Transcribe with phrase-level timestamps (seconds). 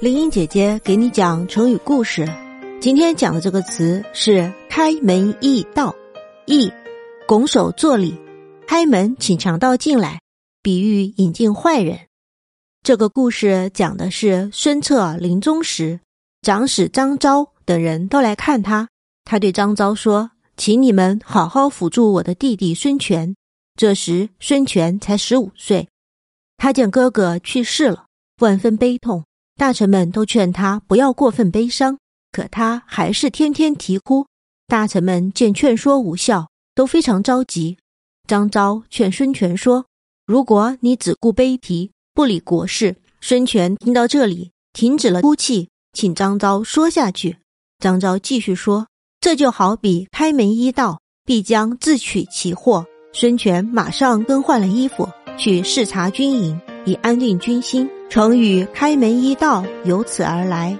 [0.00, 2.26] 林英姐姐给你讲成语故事，
[2.80, 5.94] 今天讲的这个词是“开门易道”，
[6.48, 6.72] 易
[7.28, 8.18] 拱手作礼，
[8.66, 10.18] 开门请强盗进来，
[10.62, 11.98] 比喻引进坏人。
[12.82, 16.00] 这个故事讲的是孙策临终时，
[16.40, 18.88] 长史张昭等人都来看他，
[19.26, 23.36] 他对张昭说：“请你们好好辅助我的弟弟孙权。”
[23.76, 25.86] 这时孙权才十五岁，
[26.56, 28.06] 他见哥哥去世了，
[28.38, 29.24] 万分悲痛。
[29.60, 31.98] 大臣们都劝他不要过分悲伤，
[32.32, 34.26] 可他还是天天啼哭。
[34.66, 37.76] 大臣们见劝说无效，都非常着急。
[38.26, 39.84] 张昭劝孙权说
[40.24, 47.36] ：“如果你只顾悲啼，不理国事。”孙权听到这里，停止了哭泣，请张昭说下去。
[47.80, 48.86] 张昭继续说
[49.20, 55.06] ：“这就好比开门一道，必将自取其祸。”孙权马上更换了衣服，
[55.36, 57.86] 去视察军营，以安定军心。
[58.10, 60.76] 成语“开门一道”由此而来。